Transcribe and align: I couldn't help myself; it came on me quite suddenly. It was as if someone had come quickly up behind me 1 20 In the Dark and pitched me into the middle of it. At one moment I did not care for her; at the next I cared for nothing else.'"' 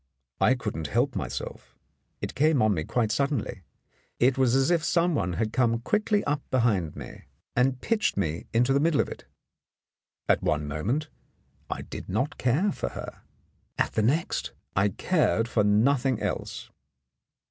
I 0.39 0.55
couldn't 0.55 0.87
help 0.87 1.15
myself; 1.15 1.77
it 2.21 2.33
came 2.33 2.59
on 2.63 2.73
me 2.73 2.83
quite 2.85 3.11
suddenly. 3.11 3.61
It 4.19 4.35
was 4.35 4.55
as 4.55 4.71
if 4.71 4.83
someone 4.83 5.33
had 5.33 5.53
come 5.53 5.77
quickly 5.77 6.23
up 6.23 6.41
behind 6.49 6.95
me 6.95 7.05
1 7.05 7.05
20 7.05 7.05
In 7.05 7.21
the 7.21 7.21
Dark 7.21 7.25
and 7.73 7.81
pitched 7.81 8.17
me 8.17 8.45
into 8.51 8.73
the 8.73 8.79
middle 8.79 8.99
of 8.99 9.09
it. 9.09 9.25
At 10.27 10.41
one 10.41 10.67
moment 10.67 11.09
I 11.69 11.83
did 11.83 12.09
not 12.09 12.39
care 12.39 12.71
for 12.71 12.89
her; 12.89 13.21
at 13.77 13.91
the 13.91 14.01
next 14.01 14.53
I 14.75 14.89
cared 14.89 15.47
for 15.47 15.63
nothing 15.63 16.19
else.'"' 16.19 16.71